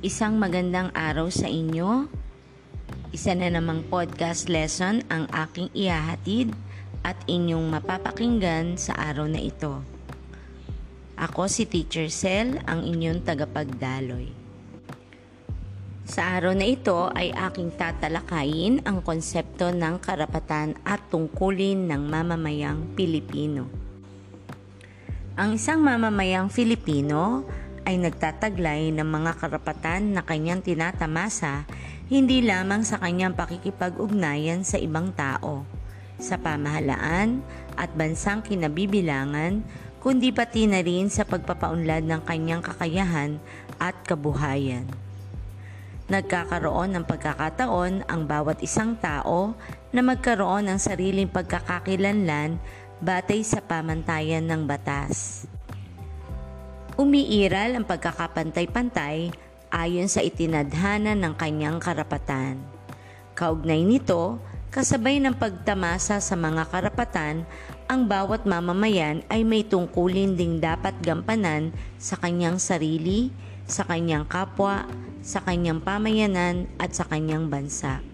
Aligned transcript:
Isang 0.00 0.40
magandang 0.40 0.96
araw 0.96 1.28
sa 1.28 1.44
inyo. 1.44 2.08
Isa 3.12 3.36
na 3.36 3.52
namang 3.52 3.84
podcast 3.84 4.48
lesson 4.48 5.04
ang 5.12 5.28
aking 5.28 5.68
ihahatid 5.76 6.56
at 7.04 7.20
inyong 7.28 7.68
mapapakinggan 7.68 8.80
sa 8.80 8.96
araw 8.96 9.28
na 9.28 9.44
ito. 9.44 9.84
Ako 11.20 11.52
si 11.52 11.68
Teacher 11.68 12.08
Cell, 12.08 12.64
ang 12.64 12.80
inyong 12.80 13.20
tagapagdaloy. 13.28 14.32
Sa 16.08 16.32
araw 16.32 16.56
na 16.56 16.64
ito 16.64 17.12
ay 17.12 17.36
aking 17.36 17.68
tatalakayin 17.76 18.80
ang 18.88 19.04
konsepto 19.04 19.68
ng 19.68 20.00
karapatan 20.00 20.80
at 20.80 21.12
tungkulin 21.12 21.92
ng 21.92 22.08
mamamayang 22.08 22.88
Pilipino. 22.96 23.68
Ang 25.36 25.60
isang 25.60 25.84
mamamayang 25.84 26.48
Filipino 26.48 27.44
ay 27.90 27.98
nagtataglay 27.98 28.94
ng 28.94 29.02
mga 29.02 29.42
karapatan 29.42 30.14
na 30.14 30.22
kanyang 30.22 30.62
tinatamasa 30.62 31.66
hindi 32.06 32.38
lamang 32.38 32.86
sa 32.86 33.02
kanyang 33.02 33.34
pakikipag-ugnayan 33.34 34.62
sa 34.62 34.78
ibang 34.78 35.10
tao, 35.10 35.66
sa 36.22 36.38
pamahalaan 36.38 37.42
at 37.74 37.90
bansang 37.98 38.46
kinabibilangan, 38.46 39.66
kundi 39.98 40.30
pati 40.30 40.70
na 40.70 40.86
rin 40.86 41.10
sa 41.10 41.26
pagpapaunlad 41.26 42.06
ng 42.06 42.22
kanyang 42.22 42.62
kakayahan 42.62 43.42
at 43.82 43.94
kabuhayan. 44.06 44.86
Nagkakaroon 46.10 46.94
ng 46.94 47.04
pagkakataon 47.06 48.06
ang 48.06 48.22
bawat 48.26 48.62
isang 48.62 48.98
tao 48.98 49.54
na 49.90 50.02
magkaroon 50.02 50.66
ng 50.70 50.78
sariling 50.78 51.30
pagkakakilanlan 51.30 52.58
batay 53.02 53.46
sa 53.46 53.62
pamantayan 53.62 54.46
ng 54.46 54.66
batas. 54.66 55.46
Umiiral 57.00 57.80
ang 57.80 57.88
pagkakapantay-pantay 57.88 59.32
ayon 59.72 60.04
sa 60.04 60.20
itinadhana 60.20 61.16
ng 61.16 61.32
kanyang 61.32 61.80
karapatan. 61.80 62.60
Kaugnay 63.32 63.88
nito, 63.88 64.36
kasabay 64.68 65.16
ng 65.16 65.32
pagtamasa 65.32 66.20
sa 66.20 66.36
mga 66.36 66.68
karapatan, 66.68 67.48
ang 67.88 68.04
bawat 68.04 68.44
mamamayan 68.44 69.24
ay 69.32 69.48
may 69.48 69.64
tungkulin 69.64 70.36
ding 70.36 70.60
dapat 70.60 70.92
gampanan 71.00 71.72
sa 71.96 72.20
kanyang 72.20 72.60
sarili, 72.60 73.32
sa 73.64 73.88
kanyang 73.88 74.28
kapwa, 74.28 74.84
sa 75.24 75.40
kanyang 75.40 75.80
pamayanan 75.80 76.68
at 76.76 76.92
sa 76.92 77.08
kanyang 77.08 77.48
bansa. 77.48 78.04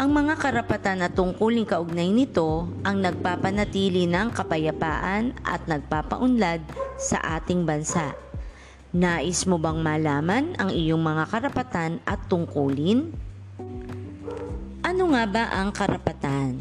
Ang 0.00 0.16
mga 0.16 0.40
karapatan 0.40 1.04
na 1.04 1.12
tungkuling 1.12 1.68
kaugnay 1.68 2.08
nito 2.08 2.72
ang 2.88 3.04
nagpapanatili 3.04 4.08
ng 4.08 4.32
kapayapaan 4.32 5.36
at 5.44 5.68
nagpapaunlad 5.68 6.64
sa 6.96 7.20
ating 7.36 7.68
bansa. 7.68 8.16
Nais 8.96 9.44
mo 9.44 9.60
bang 9.60 9.76
malaman 9.76 10.56
ang 10.56 10.72
iyong 10.72 11.04
mga 11.04 11.28
karapatan 11.28 12.00
at 12.08 12.16
tungkulin? 12.32 13.12
Ano 14.80 15.12
nga 15.12 15.28
ba 15.28 15.52
ang 15.52 15.68
karapatan? 15.68 16.56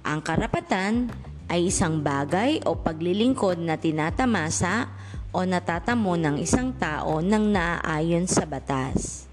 Ang 0.00 0.20
karapatan 0.24 1.12
ay 1.44 1.68
isang 1.68 2.00
bagay 2.00 2.64
o 2.64 2.72
paglilingkod 2.72 3.60
na 3.60 3.76
tinatamasa 3.76 4.88
o 5.28 5.44
natatamo 5.44 6.16
ng 6.16 6.40
isang 6.40 6.72
tao 6.72 7.20
nang 7.20 7.52
naaayon 7.52 8.24
sa 8.24 8.48
batas. 8.48 9.28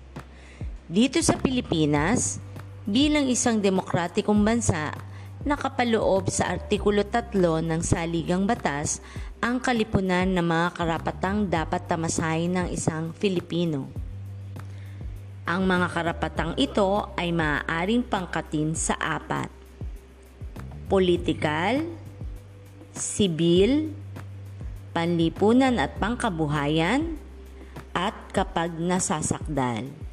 Dito 0.92 1.24
sa 1.24 1.40
Pilipinas, 1.40 2.44
bilang 2.88 3.28
isang 3.28 3.60
demokratikong 3.60 4.40
bansa, 4.48 4.96
nakapaloob 5.44 6.32
sa 6.32 6.56
Artikulo 6.56 7.04
3 7.04 7.36
ng 7.68 7.84
Saligang 7.84 8.48
Batas 8.48 9.04
ang 9.44 9.60
kalipunan 9.60 10.24
ng 10.24 10.48
mga 10.48 10.70
karapatang 10.72 11.52
dapat 11.52 11.84
tamasahin 11.84 12.56
ng 12.56 12.68
isang 12.72 13.12
Filipino. 13.12 13.92
Ang 15.44 15.68
mga 15.68 15.88
karapatang 15.92 16.56
ito 16.56 17.12
ay 17.20 17.36
maaaring 17.36 18.08
pangkatin 18.08 18.72
sa 18.72 18.96
apat. 18.96 19.52
Politikal, 20.88 21.84
sibil, 22.96 23.92
panlipunan 24.96 25.76
at 25.76 25.92
pangkabuhayan, 26.00 27.20
at 27.92 28.16
kapag 28.32 28.80
nasasakdal. 28.80 30.07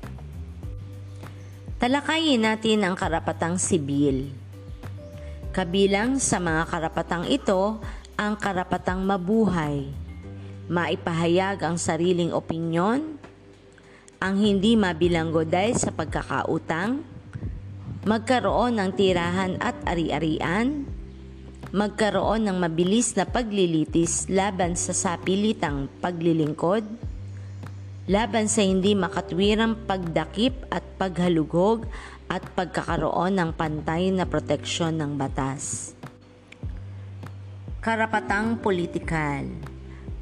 Talakayin 1.85 2.49
natin 2.49 2.81
ang 2.81 2.97
karapatang 2.97 3.61
sibil. 3.61 4.33
Kabilang 5.53 6.17
sa 6.17 6.41
mga 6.41 6.65
karapatang 6.65 7.29
ito 7.29 7.77
ang 8.17 8.41
karapatang 8.41 9.05
mabuhay, 9.05 9.93
maipahayag 10.65 11.61
ang 11.61 11.77
sariling 11.77 12.33
opinyon, 12.33 13.21
ang 14.17 14.35
hindi 14.41 14.81
mabilanggo 14.81 15.45
dahil 15.45 15.77
sa 15.77 15.93
pagkakautang, 15.93 17.05
magkaroon 18.09 18.81
ng 18.81 18.91
tirahan 18.97 19.61
at 19.61 19.77
ari-arian, 19.85 20.89
magkaroon 21.69 22.49
ng 22.49 22.65
mabilis 22.65 23.13
na 23.13 23.29
paglilitis 23.29 24.33
laban 24.33 24.73
sa 24.73 24.97
sapilitang 24.97 25.93
paglilingkod, 26.01 27.04
laban 28.05 28.53
sa 28.53 28.61
hindi 28.61 28.93
makatwirang 28.93 29.89
pagdakip 29.89 30.69
at 30.69 30.85
paghalughog 31.01 31.89
at 32.29 32.45
pagkakaroon 32.53 33.41
ng 33.41 33.51
pantay 33.57 34.13
na 34.13 34.29
proteksyon 34.29 35.01
ng 35.01 35.17
batas. 35.17 35.93
Karapatang 37.85 38.61
politikal 38.61 39.45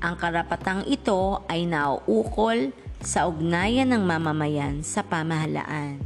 Ang 0.03 0.19
karapatang 0.19 0.83
ito 0.91 1.47
ay 1.47 1.63
nauukol 1.63 2.75
sa 2.99 3.31
ugnayan 3.31 3.87
ng 3.95 4.03
mamamayan 4.03 4.83
sa 4.83 5.07
pamahalaan. 5.07 6.03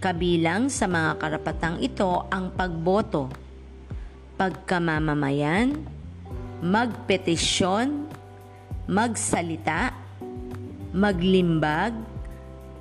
Kabilang 0.00 0.72
sa 0.72 0.88
mga 0.88 1.20
karapatang 1.20 1.76
ito 1.84 2.24
ang 2.32 2.56
pagboto, 2.56 3.28
pagkamamamayan, 4.40 5.76
magpetisyon, 6.64 8.08
magsalita, 8.88 10.01
maglimbag, 10.92 11.96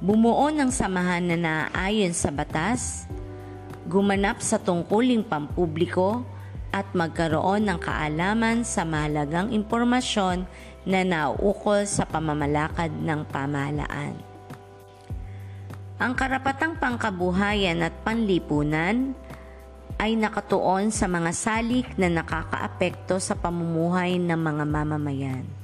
bumuo 0.04 0.52
ng 0.52 0.68
samahan 0.68 1.24
na 1.24 1.38
naaayon 1.40 2.12
sa 2.12 2.28
batas, 2.28 3.08
gumanap 3.88 4.44
sa 4.44 4.60
tungkuling 4.60 5.24
pampubliko, 5.24 6.28
at 6.72 6.88
magkaroon 6.96 7.68
ng 7.68 7.80
kaalaman 7.84 8.64
sa 8.64 8.88
mahalagang 8.88 9.52
impormasyon 9.52 10.48
na 10.88 11.04
nauukol 11.04 11.84
sa 11.84 12.08
pamamalakad 12.08 12.96
ng 12.96 13.28
pamahalaan. 13.28 14.16
Ang 16.02 16.18
karapatang 16.18 16.80
pangkabuhayan 16.82 17.86
at 17.86 17.94
panlipunan 18.02 19.14
ay 20.02 20.18
nakatuon 20.18 20.90
sa 20.90 21.06
mga 21.06 21.30
salik 21.30 21.94
na 21.94 22.10
nakakaapekto 22.10 23.22
sa 23.22 23.38
pamumuhay 23.38 24.18
ng 24.18 24.40
mga 24.40 24.64
mamamayan. 24.66 25.61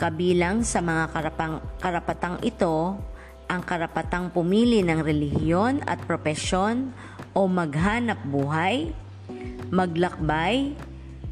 Kabilang 0.00 0.64
sa 0.64 0.80
mga 0.80 1.12
karapang, 1.12 1.60
karapatang 1.76 2.40
ito, 2.40 2.96
ang 3.44 3.60
karapatang 3.60 4.32
pumili 4.32 4.80
ng 4.80 5.04
relihiyon 5.04 5.84
at 5.84 6.00
propesyon 6.08 6.88
o 7.36 7.44
maghanap 7.44 8.16
buhay, 8.24 8.96
maglakbay, 9.68 10.72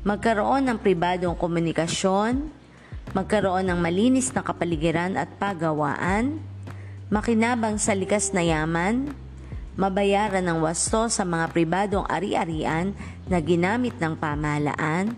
magkaroon 0.04 0.68
ng 0.68 0.78
pribadong 0.84 1.32
komunikasyon, 1.32 2.44
magkaroon 3.16 3.72
ng 3.72 3.80
malinis 3.80 4.36
na 4.36 4.44
kapaligiran 4.44 5.16
at 5.16 5.32
pagawaan, 5.40 6.36
makinabang 7.08 7.80
sa 7.80 7.96
likas 7.96 8.36
na 8.36 8.44
yaman, 8.44 9.16
mabayaran 9.80 10.44
ng 10.44 10.60
wasto 10.60 11.08
sa 11.08 11.24
mga 11.24 11.56
pribadong 11.56 12.04
ari-arian 12.04 12.92
na 13.32 13.40
ginamit 13.40 13.96
ng 13.96 14.12
pamahalaan, 14.12 15.16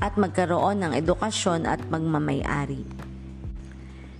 at 0.00 0.16
magkaroon 0.16 0.80
ng 0.80 0.92
edukasyon 0.96 1.68
at 1.68 1.84
magmamayari. 1.92 2.82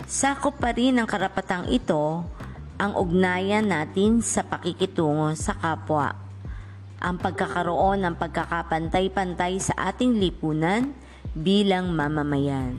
Sakop 0.05 0.61
pa 0.61 0.71
rin 0.71 1.01
ng 1.01 1.07
karapatang 1.09 1.67
ito 1.73 2.23
ang 2.77 2.93
ugnayan 2.97 3.65
natin 3.65 4.21
sa 4.21 4.45
pakikitungo 4.45 5.33
sa 5.37 5.57
kapwa. 5.57 6.13
Ang 7.01 7.17
pagkakaroon 7.17 8.05
ng 8.05 8.15
pagkakapantay-pantay 8.17 9.57
sa 9.57 9.73
ating 9.89 10.21
lipunan 10.21 10.93
bilang 11.33 11.93
mamamayan. 11.93 12.77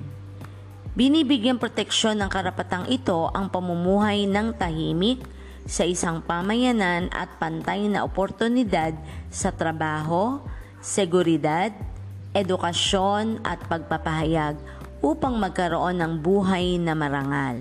Binibigyan 0.92 1.56
proteksyon 1.56 2.20
ng 2.20 2.28
karapatang 2.28 2.84
ito 2.92 3.32
ang 3.32 3.48
pamumuhay 3.48 4.28
ng 4.28 4.52
tahimik 4.54 5.24
sa 5.64 5.88
isang 5.88 6.20
pamayanan 6.20 7.08
at 7.14 7.38
pantay 7.40 7.88
na 7.88 8.04
oportunidad 8.04 8.92
sa 9.32 9.54
trabaho, 9.54 10.42
seguridad, 10.84 11.72
edukasyon 12.32 13.44
at 13.44 13.60
pagpapahayag 13.68 14.56
upang 15.04 15.36
magkaroon 15.36 16.00
ng 16.00 16.12
buhay 16.20 16.80
na 16.80 16.96
marangal. 16.96 17.60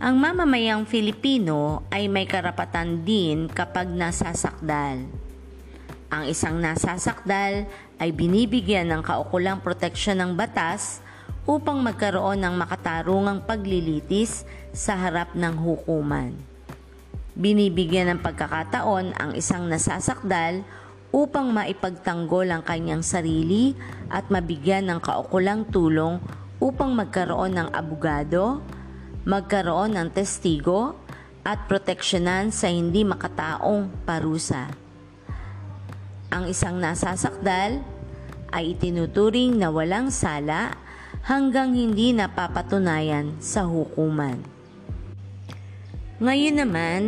Ang 0.00 0.16
mamamayang 0.16 0.88
Filipino 0.88 1.84
ay 1.92 2.08
may 2.08 2.24
karapatan 2.24 3.04
din 3.04 3.52
kapag 3.52 3.92
nasasakdal. 3.92 5.04
Ang 6.10 6.24
isang 6.24 6.56
nasasakdal 6.56 7.68
ay 8.00 8.10
binibigyan 8.10 8.88
ng 8.88 9.04
kaukulang 9.04 9.60
proteksyon 9.60 10.18
ng 10.24 10.32
batas 10.34 11.04
upang 11.44 11.84
magkaroon 11.84 12.40
ng 12.40 12.54
makatarungang 12.56 13.44
paglilitis 13.44 14.48
sa 14.72 14.96
harap 14.96 15.36
ng 15.36 15.54
hukuman. 15.60 16.32
Binibigyan 17.36 18.16
ng 18.16 18.20
pagkakataon 18.24 19.16
ang 19.20 19.36
isang 19.36 19.68
nasasakdal 19.68 20.64
upang 21.10 21.50
maipagtanggol 21.50 22.46
ang 22.50 22.62
kanyang 22.62 23.02
sarili 23.02 23.74
at 24.10 24.30
mabigyan 24.30 24.86
ng 24.90 25.00
kaukulang 25.02 25.66
tulong 25.68 26.22
upang 26.62 26.94
magkaroon 26.94 27.58
ng 27.58 27.68
abogado, 27.74 28.62
magkaroon 29.26 29.98
ng 29.98 30.08
testigo, 30.14 30.94
at 31.40 31.66
proteksyonan 31.66 32.52
sa 32.52 32.68
hindi 32.68 33.00
makataong 33.00 34.04
parusa. 34.04 34.68
Ang 36.30 36.52
isang 36.52 36.78
nasasakdal 36.78 37.80
ay 38.52 38.76
itinuturing 38.76 39.56
na 39.56 39.72
walang 39.72 40.12
sala 40.12 40.76
hanggang 41.26 41.74
hindi 41.74 42.12
napapatunayan 42.12 43.40
sa 43.42 43.66
hukuman. 43.66 44.38
Ngayon 46.20 46.56
naman 46.60 47.00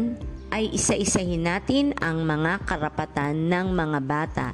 ay 0.53 0.69
isa-isahin 0.69 1.49
natin 1.49 1.97
ang 1.97 2.29
mga 2.29 2.69
karapatan 2.69 3.49
ng 3.49 3.67
mga 3.73 3.99
bata. 4.05 4.49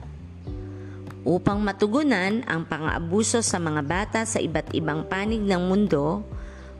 Upang 1.27 1.59
matugunan 1.59 2.47
ang 2.47 2.63
pang-aabuso 2.63 3.43
sa 3.43 3.59
mga 3.59 3.83
bata 3.83 4.21
sa 4.23 4.39
iba't 4.39 4.71
ibang 4.79 5.03
panig 5.11 5.43
ng 5.43 5.59
mundo, 5.59 6.23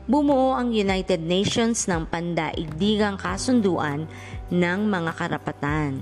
bumuo 0.07 0.55
ang 0.55 0.71
United 0.71 1.19
Nations 1.19 1.83
ng 1.91 2.07
pandaigdigang 2.07 3.19
kasunduan 3.19 4.07
ng 4.47 4.79
mga 4.87 5.11
karapatan. 5.19 5.99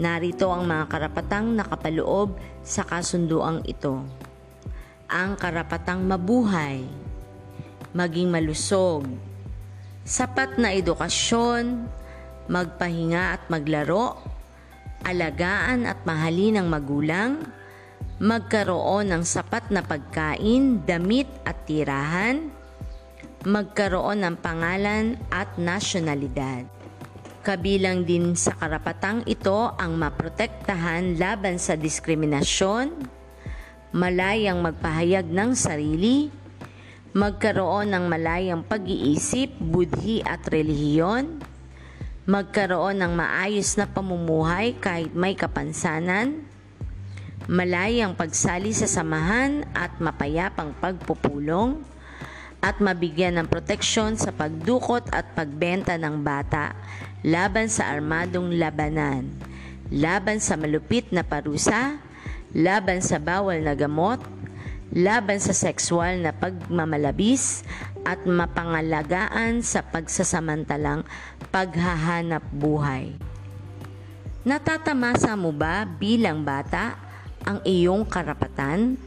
Narito 0.00 0.48
ang 0.48 0.64
mga 0.64 0.88
karapatang 0.88 1.52
nakapaloob 1.52 2.40
sa 2.64 2.80
kasunduang 2.88 3.60
ito. 3.68 4.00
Ang 5.12 5.36
karapatang 5.36 6.00
mabuhay, 6.00 6.88
maging 7.92 8.32
malusog, 8.32 9.04
sapat 10.00 10.56
na 10.56 10.72
edukasyon, 10.72 12.00
magpahinga 12.50 13.38
at 13.38 13.42
maglaro, 13.50 14.18
alagaan 15.02 15.86
at 15.86 16.02
mahalin 16.06 16.62
ng 16.62 16.68
magulang, 16.70 17.42
magkaroon 18.22 19.10
ng 19.10 19.22
sapat 19.26 19.70
na 19.74 19.82
pagkain, 19.82 20.86
damit 20.86 21.26
at 21.42 21.66
tirahan, 21.66 22.54
magkaroon 23.42 24.22
ng 24.22 24.36
pangalan 24.38 25.18
at 25.34 25.50
nasyonalidad. 25.58 26.66
Kabilang 27.42 28.06
din 28.06 28.38
sa 28.38 28.54
karapatang 28.54 29.26
ito 29.26 29.74
ang 29.74 29.98
maprotektahan 29.98 31.18
laban 31.18 31.58
sa 31.58 31.74
diskriminasyon, 31.74 32.94
malayang 33.90 34.62
magpahayag 34.62 35.26
ng 35.26 35.50
sarili, 35.58 36.30
magkaroon 37.12 37.90
ng 37.90 38.04
malayang 38.06 38.62
pag-iisip, 38.62 39.58
budhi 39.58 40.22
at 40.22 40.46
relihiyon, 40.46 41.42
magkaroon 42.22 43.02
ng 43.02 43.12
maayos 43.18 43.74
na 43.74 43.90
pamumuhay 43.90 44.78
kahit 44.78 45.10
may 45.10 45.34
kapansanan, 45.34 46.46
malayang 47.50 48.14
pagsali 48.14 48.70
sa 48.70 48.86
samahan 48.86 49.66
at 49.74 49.98
mapayapang 49.98 50.70
pagpupulong, 50.78 51.82
at 52.62 52.78
mabigyan 52.78 53.42
ng 53.42 53.50
proteksyon 53.50 54.14
sa 54.14 54.30
pagdukot 54.30 55.10
at 55.10 55.34
pagbenta 55.34 55.98
ng 55.98 56.22
bata 56.22 56.78
laban 57.26 57.66
sa 57.66 57.90
armadong 57.90 58.54
labanan, 58.54 59.26
laban 59.90 60.38
sa 60.38 60.54
malupit 60.54 61.10
na 61.10 61.26
parusa, 61.26 61.98
laban 62.54 63.02
sa 63.02 63.18
bawal 63.18 63.58
na 63.66 63.74
gamot, 63.74 64.22
laban 64.94 65.42
sa 65.42 65.50
sexual 65.50 66.22
na 66.22 66.30
pagmamalabis 66.30 67.66
at 68.02 68.26
mapangalagaan 68.26 69.62
sa 69.62 69.82
pagsasamantalang 69.86 71.06
paghahanap 71.54 72.42
buhay. 72.50 73.14
Natatamasa 74.42 75.38
mo 75.38 75.54
ba 75.54 75.86
bilang 75.86 76.42
bata 76.42 76.98
ang 77.46 77.62
iyong 77.62 78.02
karapatan? 78.02 78.98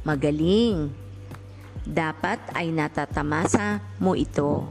Magaling. 0.00 0.90
Dapat 1.84 2.56
ay 2.56 2.72
natatamasa 2.72 3.84
mo 4.00 4.16
ito. 4.16 4.64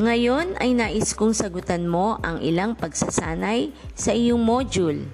Ngayon 0.00 0.56
ay 0.56 0.72
nais 0.72 1.12
kong 1.12 1.36
sagutan 1.36 1.84
mo 1.84 2.16
ang 2.24 2.40
ilang 2.40 2.72
pagsasanay 2.72 3.72
sa 3.92 4.16
iyong 4.16 4.40
module. 4.40 5.08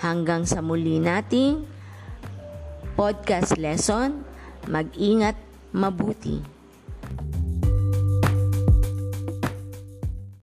Hanggang 0.00 0.44
sa 0.44 0.60
muli 0.60 1.00
nating 1.00 1.73
podcast 2.94 3.58
lesson, 3.58 4.22
mag-ingat 4.70 5.34
mabuti. 5.74 6.53